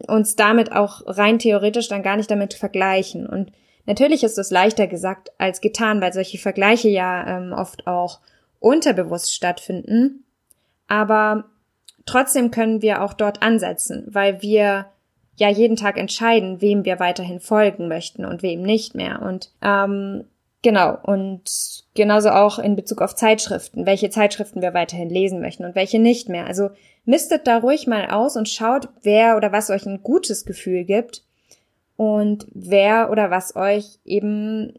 uns 0.06 0.36
damit 0.36 0.74
auch 0.74 1.02
rein 1.06 1.40
theoretisch 1.40 1.88
dann 1.88 2.04
gar 2.04 2.18
nicht 2.18 2.30
damit 2.30 2.56
vergleichen. 2.56 3.26
Und 3.26 3.54
natürlich 3.86 4.26
ist 4.26 4.38
es 4.38 4.52
leichter 4.52 4.88
gesagt 4.88 5.32
als 5.38 5.62
getan, 5.62 6.02
weil 6.02 6.12
solche 6.12 6.40
Vergleiche 6.40 6.90
ja 6.90 7.38
ähm, 7.38 7.54
oft 7.54 7.88
auch 7.88 8.20
unterbewusst 8.60 9.34
stattfinden. 9.34 10.26
Aber 10.90 11.46
trotzdem 12.06 12.52
können 12.52 12.82
wir 12.82 13.02
auch 13.02 13.14
dort 13.14 13.42
ansetzen, 13.42 14.04
weil 14.10 14.42
wir 14.42 14.88
ja 15.36 15.50
jeden 15.50 15.76
Tag 15.76 15.98
entscheiden, 15.98 16.62
wem 16.62 16.86
wir 16.86 17.00
weiterhin 17.00 17.40
folgen 17.40 17.88
möchten 17.88 18.26
und 18.26 18.42
wem 18.42 18.62
nicht 18.62 18.96
mehr. 18.96 19.22
Und 19.22 19.52
ähm, 19.62 20.26
Genau, 20.66 20.98
und 21.04 21.44
genauso 21.94 22.32
auch 22.32 22.58
in 22.58 22.76
Bezug 22.76 23.04
auf 23.04 23.14
Zeitschriften, 23.14 23.86
welche 23.86 24.10
Zeitschriften 24.10 24.64
wir 24.64 24.74
weiterhin 24.74 25.12
lesen 25.12 25.40
möchten 25.40 25.64
und 25.64 25.76
welche 25.76 26.00
nicht 26.00 26.28
mehr. 26.28 26.48
Also 26.48 26.72
mistet 27.06 27.46
da 27.46 27.60
ruhig 27.60 27.86
mal 27.86 28.10
aus 28.10 28.36
und 28.36 28.50
schaut, 28.50 28.90
wer 29.04 29.38
oder 29.38 29.52
was 29.52 29.70
euch 29.70 29.86
ein 29.86 30.02
gutes 30.02 30.44
Gefühl 30.44 30.84
gibt 30.84 31.24
und 31.98 32.48
wer 32.52 33.12
oder 33.12 33.30
was 33.30 33.56
euch 33.56 34.00
eben 34.06 34.74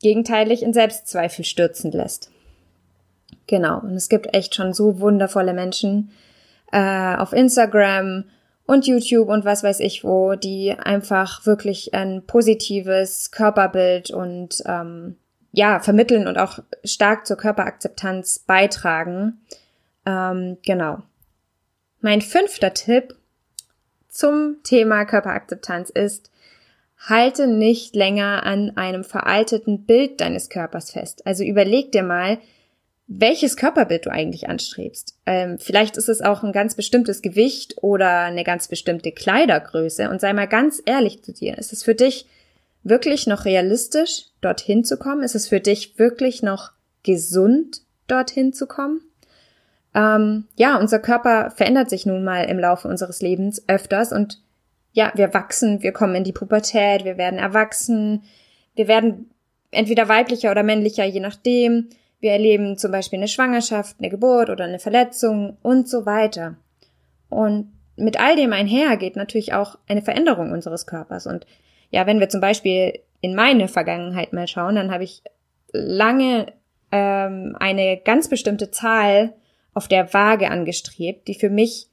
gegenteilig 0.00 0.62
in 0.62 0.72
Selbstzweifel 0.72 1.44
stürzen 1.44 1.92
lässt. 1.92 2.30
Genau, 3.46 3.80
und 3.80 3.92
es 3.92 4.08
gibt 4.08 4.34
echt 4.34 4.54
schon 4.54 4.72
so 4.72 5.00
wundervolle 5.00 5.52
Menschen 5.52 6.12
äh, 6.72 7.14
auf 7.14 7.34
Instagram 7.34 8.24
und 8.66 8.86
YouTube 8.86 9.28
und 9.28 9.44
was 9.44 9.62
weiß 9.62 9.80
ich 9.80 10.04
wo, 10.04 10.34
die 10.34 10.72
einfach 10.72 11.46
wirklich 11.46 11.94
ein 11.94 12.24
positives 12.26 13.30
Körperbild 13.30 14.10
und 14.10 14.62
ähm, 14.66 15.16
ja, 15.52 15.80
vermitteln 15.80 16.26
und 16.26 16.36
auch 16.36 16.58
stark 16.84 17.26
zur 17.26 17.36
Körperakzeptanz 17.36 18.40
beitragen. 18.40 19.40
Ähm, 20.04 20.58
genau. 20.64 21.02
Mein 22.00 22.20
fünfter 22.20 22.74
Tipp 22.74 23.16
zum 24.08 24.58
Thema 24.64 25.04
Körperakzeptanz 25.04 25.90
ist, 25.90 26.30
halte 26.98 27.46
nicht 27.46 27.94
länger 27.94 28.44
an 28.44 28.76
einem 28.76 29.04
veralteten 29.04 29.84
Bild 29.84 30.20
deines 30.20 30.48
Körpers 30.48 30.90
fest. 30.90 31.26
Also 31.26 31.44
überleg 31.44 31.92
dir 31.92 32.02
mal, 32.02 32.38
welches 33.08 33.56
Körperbild 33.56 34.06
du 34.06 34.10
eigentlich 34.10 34.48
anstrebst. 34.48 35.16
Ähm, 35.26 35.58
vielleicht 35.58 35.96
ist 35.96 36.08
es 36.08 36.22
auch 36.22 36.42
ein 36.42 36.52
ganz 36.52 36.74
bestimmtes 36.74 37.22
Gewicht 37.22 37.76
oder 37.80 38.22
eine 38.22 38.42
ganz 38.42 38.68
bestimmte 38.68 39.12
Kleidergröße 39.12 40.10
und 40.10 40.20
sei 40.20 40.32
mal 40.32 40.48
ganz 40.48 40.82
ehrlich 40.84 41.22
zu 41.22 41.32
dir. 41.32 41.56
Ist 41.56 41.72
es 41.72 41.84
für 41.84 41.94
dich 41.94 42.26
wirklich 42.82 43.26
noch 43.26 43.44
realistisch, 43.44 44.26
dorthin 44.40 44.84
zu 44.84 44.96
kommen? 44.96 45.22
Ist 45.22 45.36
es 45.36 45.48
für 45.48 45.60
dich 45.60 45.98
wirklich 45.98 46.42
noch 46.42 46.72
gesund, 47.04 47.82
dorthin 48.08 48.52
zu 48.52 48.66
kommen? 48.66 49.00
Ähm, 49.94 50.48
ja, 50.56 50.76
unser 50.76 50.98
Körper 50.98 51.50
verändert 51.50 51.90
sich 51.90 52.06
nun 52.06 52.24
mal 52.24 52.42
im 52.44 52.58
Laufe 52.58 52.88
unseres 52.88 53.22
Lebens 53.22 53.62
öfters 53.68 54.12
und 54.12 54.42
ja, 54.92 55.12
wir 55.14 55.32
wachsen, 55.32 55.82
wir 55.82 55.92
kommen 55.92 56.14
in 56.14 56.24
die 56.24 56.32
Pubertät, 56.32 57.04
wir 57.04 57.18
werden 57.18 57.38
erwachsen, 57.38 58.22
wir 58.74 58.88
werden 58.88 59.30
entweder 59.70 60.08
weiblicher 60.08 60.50
oder 60.50 60.62
männlicher, 60.62 61.04
je 61.04 61.20
nachdem. 61.20 61.88
Wir 62.20 62.32
erleben 62.32 62.78
zum 62.78 62.92
Beispiel 62.92 63.18
eine 63.18 63.28
Schwangerschaft, 63.28 63.96
eine 63.98 64.10
Geburt 64.10 64.50
oder 64.50 64.64
eine 64.64 64.78
Verletzung 64.78 65.58
und 65.62 65.88
so 65.88 66.06
weiter. 66.06 66.56
Und 67.28 67.72
mit 67.96 68.20
all 68.20 68.36
dem 68.36 68.52
einher 68.52 68.96
geht 68.96 69.16
natürlich 69.16 69.52
auch 69.52 69.78
eine 69.88 70.02
Veränderung 70.02 70.52
unseres 70.52 70.86
Körpers. 70.86 71.26
Und 71.26 71.46
ja, 71.90 72.06
wenn 72.06 72.20
wir 72.20 72.28
zum 72.28 72.40
Beispiel 72.40 73.00
in 73.20 73.34
meine 73.34 73.68
Vergangenheit 73.68 74.32
mal 74.32 74.48
schauen, 74.48 74.76
dann 74.76 74.92
habe 74.92 75.04
ich 75.04 75.22
lange 75.72 76.52
ähm, 76.92 77.56
eine 77.58 77.98
ganz 77.98 78.28
bestimmte 78.28 78.70
Zahl 78.70 79.34
auf 79.74 79.88
der 79.88 80.12
Waage 80.14 80.50
angestrebt, 80.50 81.28
die 81.28 81.34
für 81.34 81.50
mich 81.50 81.88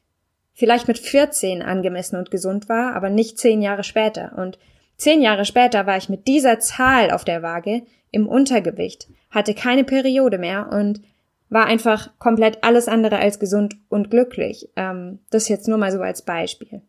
vielleicht 0.53 0.87
mit 0.87 0.99
14 0.99 1.61
angemessen 1.61 2.17
und 2.17 2.31
gesund 2.31 2.69
war, 2.69 2.95
aber 2.95 3.09
nicht 3.09 3.39
zehn 3.39 3.61
Jahre 3.61 3.83
später. 3.83 4.33
Und 4.37 4.59
zehn 4.97 5.21
Jahre 5.21 5.45
später 5.45 5.85
war 5.85 5.97
ich 5.97 6.09
mit 6.09 6.27
dieser 6.27 6.59
Zahl 6.59 7.11
auf 7.11 7.25
der 7.25 7.41
Waage 7.41 7.83
im 8.11 8.27
Untergewicht, 8.27 9.07
hatte 9.33 9.55
keine 9.55 9.83
Periode 9.83 10.37
mehr 10.37 10.69
und 10.71 11.01
war 11.49 11.65
einfach 11.65 12.11
komplett 12.19 12.63
alles 12.63 12.87
andere 12.87 13.17
als 13.17 13.39
gesund 13.39 13.75
und 13.89 14.09
glücklich. 14.09 14.69
Ähm, 14.75 15.19
das 15.31 15.49
jetzt 15.49 15.67
nur 15.67 15.77
mal 15.77 15.91
so 15.91 15.99
als 15.99 16.21
Beispiel. 16.21 16.81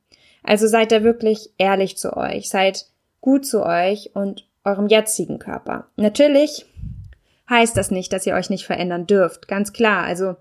Also 0.42 0.66
seid 0.66 0.92
da 0.92 1.02
wirklich 1.02 1.50
ehrlich 1.58 1.96
zu 1.96 2.16
euch, 2.16 2.48
seid 2.48 2.86
gut 3.20 3.46
zu 3.46 3.64
euch 3.64 4.10
und 4.14 4.46
eurem 4.62 4.88
jetzigen 4.88 5.38
Körper. 5.38 5.88
Natürlich 5.96 6.66
heißt 7.48 7.76
das 7.76 7.90
nicht, 7.90 8.12
dass 8.12 8.26
ihr 8.26 8.34
euch 8.34 8.50
nicht 8.50 8.66
verändern 8.66 9.06
dürft. 9.06 9.48
Ganz 9.48 9.72
klar. 9.72 10.04
Also 10.04 10.36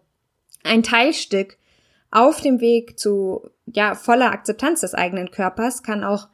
ein 0.63 0.83
Teilstück 0.83 1.57
auf 2.11 2.41
dem 2.41 2.59
Weg 2.59 2.99
zu, 2.99 3.49
ja, 3.65 3.95
voller 3.95 4.31
Akzeptanz 4.31 4.81
des 4.81 4.93
eigenen 4.93 5.31
Körpers 5.31 5.83
kann 5.83 6.03
auch 6.03 6.27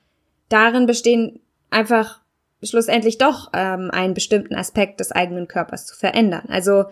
darin 0.50 0.88
bestehen, 0.88 1.40
einfach 1.70 2.22
schlussendlich 2.64 3.18
doch 3.18 3.50
ähm, 3.54 3.90
einen 3.92 4.14
bestimmten 4.14 4.56
Aspekt 4.56 5.00
des 5.00 5.12
eigenen 5.12 5.48
Körpers 5.48 5.86
zu 5.86 5.96
verändern. 5.96 6.44
Also, 6.50 6.86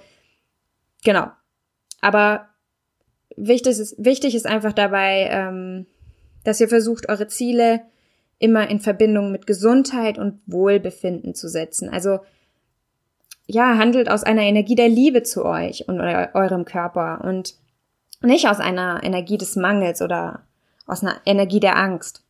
genau. 1.03 1.27
Aber 2.01 2.47
wichtig 3.35 3.79
ist, 3.79 3.95
wichtig 3.97 4.35
ist 4.35 4.45
einfach 4.45 4.73
dabei, 4.73 5.27
ähm, 5.31 5.85
dass 6.43 6.61
ihr 6.61 6.69
versucht, 6.69 7.09
eure 7.09 7.27
Ziele 7.27 7.81
immer 8.39 8.69
in 8.69 8.79
Verbindung 8.79 9.31
mit 9.31 9.47
Gesundheit 9.47 10.17
und 10.17 10.39
Wohlbefinden 10.45 11.35
zu 11.35 11.49
setzen. 11.49 11.89
Also 11.89 12.19
ja, 13.47 13.77
handelt 13.77 14.09
aus 14.09 14.23
einer 14.23 14.43
Energie 14.43 14.75
der 14.75 14.89
Liebe 14.89 15.23
zu 15.23 15.45
euch 15.45 15.87
und 15.87 15.99
eurem 15.99 16.65
Körper 16.65 17.21
und 17.23 17.55
nicht 18.21 18.47
aus 18.47 18.59
einer 18.59 19.01
Energie 19.03 19.37
des 19.37 19.55
Mangels 19.55 20.01
oder 20.01 20.43
aus 20.85 21.01
einer 21.01 21.15
Energie 21.25 21.59
der 21.59 21.77
Angst. 21.77 22.23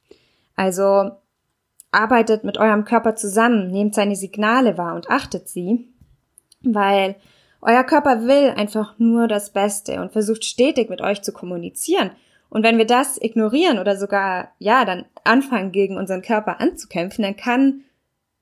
Also 0.55 1.11
arbeitet 1.91 2.43
mit 2.43 2.57
eurem 2.57 2.85
Körper 2.85 3.15
zusammen, 3.15 3.71
nehmt 3.71 3.95
seine 3.95 4.15
Signale 4.15 4.77
wahr 4.77 4.95
und 4.95 5.09
achtet 5.09 5.47
sie, 5.47 5.87
weil 6.61 7.15
euer 7.61 7.83
Körper 7.83 8.23
will 8.23 8.53
einfach 8.55 8.99
nur 8.99 9.27
das 9.27 9.51
Beste 9.51 10.01
und 10.01 10.11
versucht 10.11 10.45
stetig 10.45 10.89
mit 10.89 11.01
euch 11.01 11.21
zu 11.21 11.31
kommunizieren 11.31 12.11
und 12.49 12.63
wenn 12.63 12.77
wir 12.77 12.85
das 12.85 13.21
ignorieren 13.21 13.79
oder 13.79 13.97
sogar, 13.97 14.53
ja, 14.59 14.85
dann 14.85 15.05
anfangen, 15.23 15.71
gegen 15.71 15.97
unseren 15.97 16.21
Körper 16.21 16.61
anzukämpfen, 16.61 17.23
dann 17.23 17.35
kann 17.35 17.83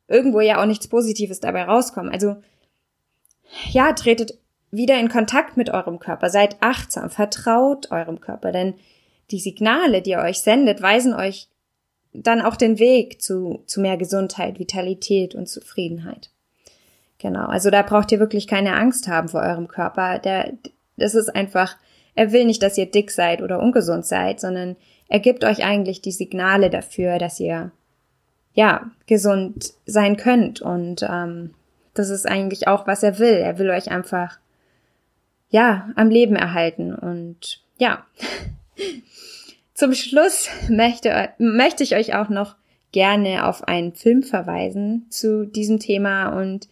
irgendwo 0.08 0.42
ja 0.42 0.62
auch 0.62 0.66
nichts 0.66 0.88
Positives 0.88 1.40
dabei 1.40 1.64
rauskommen. 1.64 2.12
Also, 2.12 2.36
ja, 3.72 3.94
tretet 3.94 4.38
wieder 4.72 5.00
in 5.00 5.10
Kontakt 5.10 5.58
mit 5.58 5.70
eurem 5.70 6.00
Körper, 6.00 6.30
seid 6.30 6.58
achtsam, 6.60 7.10
vertraut 7.10 7.92
eurem 7.92 8.20
Körper, 8.20 8.52
denn 8.52 8.76
die 9.32 9.40
Signale, 9.40 10.02
die 10.02 10.12
er 10.12 10.24
euch 10.24 10.42
sendet, 10.42 10.82
weisen 10.82 11.14
euch 11.14 11.48
dann 12.22 12.42
auch 12.42 12.56
den 12.56 12.80
Weg 12.80 13.22
zu, 13.22 13.64
zu 13.66 13.82
mehr 13.82 13.98
Gesundheit, 13.98 14.60
Vitalität 14.60 15.36
und 15.36 15.48
Zufriedenheit. 15.48 16.30
Genau, 17.18 17.46
also 17.48 17.70
da 17.70 17.82
braucht 17.82 18.12
ihr 18.12 18.20
wirklich 18.20 18.48
keine 18.48 18.76
Angst 18.76 19.08
haben 19.08 19.30
vor 19.30 19.42
eurem 19.42 19.68
Körper. 19.68 20.20
Der, 20.20 20.54
das 20.98 21.16
ist 21.16 21.36
einfach 21.36 21.78
er 22.16 22.32
will 22.32 22.46
nicht, 22.46 22.64
dass 22.64 22.78
ihr 22.78 22.86
dick 22.86 23.12
seid 23.12 23.42
oder 23.42 23.60
ungesund 23.60 24.06
seid, 24.06 24.40
sondern 24.40 24.78
er 25.08 25.20
gibt 25.20 25.44
euch 25.44 25.64
eigentlich 25.64 26.02
die 26.02 26.14
Signale 26.14 26.70
dafür, 26.70 27.20
dass 27.20 27.40
ihr 27.40 27.72
ja 28.54 28.90
gesund 29.06 29.74
sein 29.86 30.16
könnt. 30.16 30.62
Und 30.62 31.06
ähm, 31.08 31.54
das 31.94 32.10
ist 32.10 32.26
eigentlich 32.26 32.68
auch, 32.68 32.88
was 32.88 33.04
er 33.04 33.20
will. 33.20 33.34
Er 33.34 33.60
will 33.60 33.70
euch 33.70 33.92
einfach 33.92 34.40
ja 35.50 35.90
am 35.96 36.10
Leben 36.10 36.38
erhalten. 36.38 36.96
Und 36.96 37.62
ja, 37.78 38.06
zum 39.76 39.94
Schluss 39.94 40.50
möchte, 40.70 41.30
möchte 41.38 41.84
ich 41.84 41.96
euch 41.96 42.16
auch 42.16 42.30
noch 42.30 42.56
gerne 42.92 43.46
auf 43.46 43.68
einen 43.68 43.94
Film 43.94 44.24
verweisen 44.24 45.06
zu 45.10 45.46
diesem 45.46 45.80
Thema 45.80 46.30
und 46.30 46.68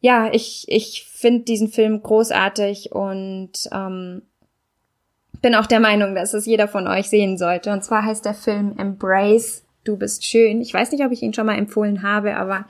ja, 0.00 0.30
ich, 0.32 0.64
ich 0.68 1.06
finde 1.10 1.44
diesen 1.44 1.68
Film 1.68 2.02
großartig 2.02 2.92
und 2.92 3.50
ähm, 3.72 4.22
bin 5.42 5.54
auch 5.54 5.66
der 5.66 5.80
Meinung, 5.80 6.14
dass 6.14 6.34
es 6.34 6.46
jeder 6.46 6.68
von 6.68 6.86
euch 6.86 7.08
sehen 7.08 7.36
sollte. 7.36 7.72
Und 7.72 7.84
zwar 7.84 8.04
heißt 8.04 8.24
der 8.24 8.34
Film 8.34 8.74
Embrace, 8.78 9.64
du 9.84 9.96
bist 9.96 10.24
schön. 10.24 10.60
Ich 10.60 10.72
weiß 10.72 10.92
nicht, 10.92 11.04
ob 11.04 11.12
ich 11.12 11.22
ihn 11.22 11.34
schon 11.34 11.46
mal 11.46 11.58
empfohlen 11.58 12.02
habe, 12.02 12.36
aber 12.36 12.64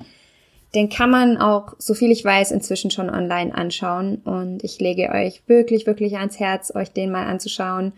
den 0.75 0.89
kann 0.89 1.11
man 1.11 1.37
auch, 1.37 1.75
so 1.79 1.95
viel 1.95 2.11
ich 2.11 2.25
weiß, 2.25 2.51
inzwischen 2.51 2.91
schon 2.91 3.11
online 3.11 3.55
anschauen. 3.55 4.17
Und 4.25 4.65
ich 4.65 4.81
lege 4.81 5.11
euch 5.11 5.43
wirklich, 5.47 5.87
wirklich 5.87 6.17
ans 6.17 6.41
Herz, 6.41 6.75
euch 6.75 6.93
den 6.93 7.11
mal 7.11 7.27
anzuschauen. 7.27 7.93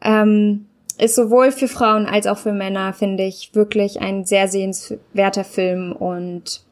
Ähm, 0.00 0.66
ist 0.98 1.14
sowohl 1.14 1.52
für 1.52 1.68
Frauen 1.68 2.06
als 2.06 2.26
auch 2.26 2.38
für 2.38 2.52
Männer, 2.52 2.92
finde 2.92 3.24
ich, 3.24 3.54
wirklich 3.54 4.00
ein 4.00 4.24
sehr 4.24 4.48
sehenswerter 4.48 5.44
Film 5.44 5.92
und 5.92 6.62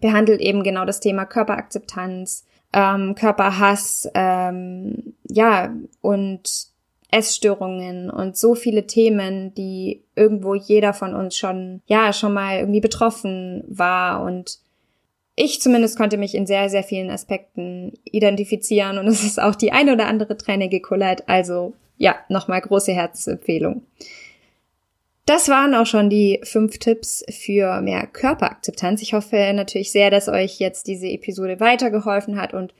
behandelt 0.00 0.40
eben 0.40 0.62
genau 0.62 0.84
das 0.84 1.00
Thema 1.00 1.24
Körperakzeptanz, 1.24 2.44
ähm, 2.72 3.14
Körperhass, 3.14 4.08
ähm, 4.14 5.14
ja, 5.28 5.74
und 6.00 6.72
Essstörungen 7.10 8.10
und 8.10 8.36
so 8.36 8.54
viele 8.54 8.86
Themen, 8.86 9.54
die 9.54 10.02
irgendwo 10.14 10.54
jeder 10.54 10.94
von 10.94 11.14
uns 11.14 11.36
schon, 11.36 11.82
ja, 11.86 12.12
schon 12.12 12.32
mal 12.32 12.58
irgendwie 12.58 12.80
betroffen 12.80 13.64
war 13.68 14.22
und 14.22 14.58
ich 15.34 15.60
zumindest 15.62 15.96
konnte 15.96 16.18
mich 16.18 16.34
in 16.34 16.46
sehr, 16.46 16.68
sehr 16.68 16.82
vielen 16.82 17.10
Aspekten 17.10 17.92
identifizieren 18.04 18.98
und 18.98 19.06
es 19.06 19.24
ist 19.24 19.40
auch 19.40 19.54
die 19.54 19.72
eine 19.72 19.94
oder 19.94 20.06
andere 20.06 20.36
Träne 20.36 20.68
gekullert. 20.68 21.28
Also 21.28 21.74
ja, 22.02 22.16
nochmal 22.28 22.60
große 22.60 22.92
Herzempfehlung. 22.92 23.86
Das 25.24 25.48
waren 25.48 25.72
auch 25.76 25.86
schon 25.86 26.10
die 26.10 26.40
fünf 26.42 26.78
Tipps 26.78 27.24
für 27.30 27.80
mehr 27.80 28.08
Körperakzeptanz. 28.08 29.02
Ich 29.02 29.14
hoffe 29.14 29.52
natürlich 29.54 29.92
sehr, 29.92 30.10
dass 30.10 30.26
euch 30.26 30.58
jetzt 30.58 30.88
diese 30.88 31.06
Episode 31.06 31.60
weitergeholfen 31.60 32.40
hat 32.40 32.54
und 32.54 32.74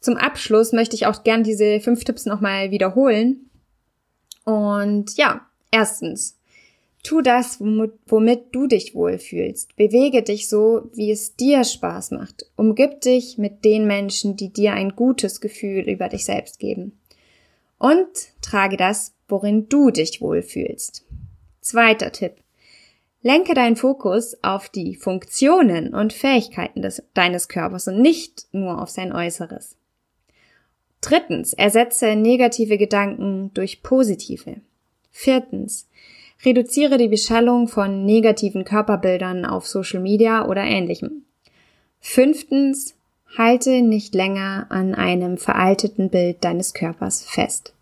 zum 0.00 0.16
Abschluss 0.16 0.72
möchte 0.72 0.96
ich 0.96 1.06
auch 1.06 1.22
gern 1.22 1.44
diese 1.44 1.78
fünf 1.78 2.02
Tipps 2.02 2.26
nochmal 2.26 2.72
wiederholen. 2.72 3.48
Und 4.44 5.16
ja, 5.16 5.46
erstens, 5.70 6.36
tu 7.04 7.20
das, 7.20 7.60
womit, 7.60 8.42
du 8.50 8.66
dich 8.66 8.96
wohlfühlst. 8.96 9.76
Bewege 9.76 10.24
dich 10.24 10.48
so, 10.48 10.90
wie 10.94 11.12
es 11.12 11.36
dir 11.36 11.62
Spaß 11.62 12.10
macht. 12.10 12.46
Umgib 12.56 13.02
dich 13.02 13.38
mit 13.38 13.64
den 13.64 13.86
Menschen, 13.86 14.36
die 14.36 14.52
dir 14.52 14.72
ein 14.72 14.96
gutes 14.96 15.40
Gefühl 15.40 15.88
über 15.88 16.08
dich 16.08 16.24
selbst 16.24 16.58
geben. 16.58 16.98
Und 17.82 18.40
trage 18.42 18.76
das, 18.76 19.12
worin 19.26 19.68
du 19.68 19.90
dich 19.90 20.20
wohlfühlst. 20.20 21.04
Zweiter 21.60 22.12
Tipp. 22.12 22.34
Lenke 23.22 23.54
deinen 23.54 23.74
Fokus 23.74 24.36
auf 24.40 24.68
die 24.68 24.94
Funktionen 24.94 25.92
und 25.92 26.12
Fähigkeiten 26.12 26.82
des, 26.82 27.02
deines 27.12 27.48
Körpers 27.48 27.88
und 27.88 28.00
nicht 28.00 28.46
nur 28.52 28.80
auf 28.80 28.88
sein 28.88 29.12
Äußeres. 29.12 29.74
Drittens, 31.00 31.54
ersetze 31.54 32.14
negative 32.14 32.78
Gedanken 32.78 33.50
durch 33.52 33.82
positive. 33.82 34.60
Viertens, 35.10 35.88
reduziere 36.44 36.98
die 36.98 37.08
Beschallung 37.08 37.66
von 37.66 38.04
negativen 38.04 38.62
Körperbildern 38.62 39.44
auf 39.44 39.66
Social 39.66 39.98
Media 39.98 40.46
oder 40.46 40.62
ähnlichem. 40.62 41.24
Fünftens, 41.98 42.94
halte 43.36 43.82
nicht 43.82 44.14
länger 44.14 44.66
an 44.70 44.94
einem 44.94 45.38
veralteten 45.38 46.10
Bild 46.10 46.44
deines 46.44 46.74
Körpers 46.74 47.24
fest. 47.24 47.74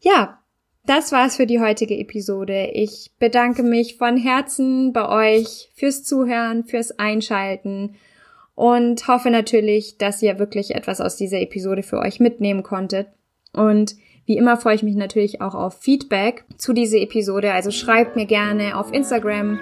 Ja, 0.00 0.38
das 0.86 1.12
war's 1.12 1.36
für 1.36 1.46
die 1.46 1.60
heutige 1.60 1.96
Episode. 1.98 2.70
Ich 2.72 3.10
bedanke 3.18 3.62
mich 3.62 3.96
von 3.96 4.16
Herzen 4.16 4.92
bei 4.92 5.08
euch 5.36 5.70
fürs 5.74 6.04
Zuhören, 6.04 6.64
fürs 6.64 6.98
Einschalten 6.98 7.96
und 8.54 9.06
hoffe 9.06 9.30
natürlich, 9.30 9.98
dass 9.98 10.22
ihr 10.22 10.38
wirklich 10.38 10.74
etwas 10.74 11.00
aus 11.00 11.16
dieser 11.16 11.40
Episode 11.40 11.82
für 11.82 11.98
euch 11.98 12.18
mitnehmen 12.18 12.62
konntet. 12.62 13.08
Und 13.52 13.96
wie 14.26 14.36
immer 14.36 14.56
freue 14.56 14.74
ich 14.74 14.82
mich 14.82 14.96
natürlich 14.96 15.40
auch 15.40 15.54
auf 15.54 15.80
Feedback 15.80 16.44
zu 16.56 16.72
dieser 16.72 16.98
Episode. 16.98 17.52
Also 17.52 17.70
schreibt 17.70 18.16
mir 18.16 18.26
gerne 18.26 18.76
auf 18.76 18.92
Instagram 18.92 19.58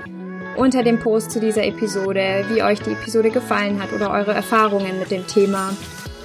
unter 0.59 0.83
dem 0.83 0.99
Post 0.99 1.31
zu 1.31 1.41
dieser 1.41 1.65
Episode, 1.65 2.45
wie 2.49 2.63
euch 2.63 2.81
die 2.81 2.91
Episode 2.91 3.31
gefallen 3.31 3.81
hat 3.83 3.93
oder 3.93 4.11
eure 4.11 4.35
Erfahrungen 4.35 4.99
mit 4.99 5.11
dem 5.11 5.27
Thema. 5.27 5.71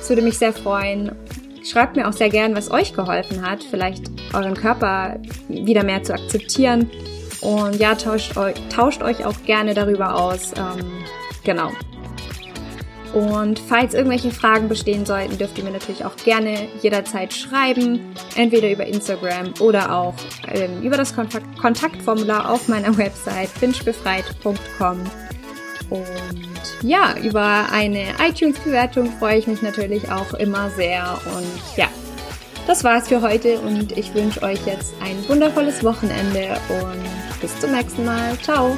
Es 0.02 0.10
würde 0.10 0.22
mich 0.22 0.38
sehr 0.38 0.54
freuen. 0.54 1.12
Schreibt 1.64 1.96
mir 1.96 2.08
auch 2.08 2.14
sehr 2.14 2.30
gern, 2.30 2.56
was 2.56 2.72
euch 2.72 2.94
geholfen 2.94 3.48
hat, 3.48 3.64
vielleicht 3.64 4.12
euren 4.34 4.56
Körper 4.56 5.18
wieder 5.48 5.84
mehr 5.84 6.04
zu 6.04 6.14
akzeptieren. 6.14 6.90
Und 7.42 7.76
ja, 7.76 7.96
tauscht 7.96 8.36
euch, 8.36 8.56
tauscht 8.70 9.02
euch 9.02 9.24
auch 9.26 9.36
gerne 9.46 9.74
darüber 9.74 10.16
aus. 10.16 10.52
Ähm, 10.58 11.06
genau. 11.44 11.70
Und 13.14 13.60
falls 13.60 13.94
irgendwelche 13.94 14.32
Fragen 14.32 14.68
bestehen 14.68 15.06
sollten, 15.06 15.38
dürft 15.38 15.58
ihr 15.58 15.64
mir 15.64 15.72
natürlich 15.72 16.04
auch 16.04 16.16
gerne 16.16 16.68
jederzeit 16.82 17.32
schreiben, 17.32 18.16
entweder 18.36 18.72
über 18.72 18.86
Instagram 18.86 19.54
oder 19.60 19.96
auch 19.96 20.16
ähm, 20.52 20.82
über 20.82 20.98
das 20.98 21.16
Kontakt 21.16 21.46
Kontaktformular 21.60 22.50
auf 22.50 22.68
meiner 22.68 22.98
Website 22.98 23.50
finchbefreit.com. 23.50 25.00
Und 25.90 26.08
ja, 26.82 27.16
über 27.22 27.68
eine 27.72 28.06
iTunes-Bewertung 28.28 29.12
freue 29.20 29.38
ich 29.38 29.48
mich 29.48 29.62
natürlich 29.62 30.10
auch 30.10 30.34
immer 30.34 30.72
sehr. 30.72 31.20
Und 31.36 31.78
ja, 31.78 31.88
das 32.66 32.84
war's 32.84 33.10
für 33.10 33.22
heute 33.22 33.60
und 33.60 33.96
ich 33.98 34.14
wünsche 34.16 34.42
euch 34.42 34.66
jetzt 34.66 34.96
ein 35.02 35.28
wundervolles 35.28 35.84
Wochenende 35.84 36.58
und 36.70 37.42
bis 37.42 37.60
zum 37.60 37.72
nächsten 37.74 38.06
Mal. 38.06 38.38
Ciao! 38.42 38.78